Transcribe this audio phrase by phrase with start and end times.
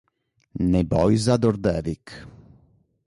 [0.71, 2.05] Nebojša Đorđević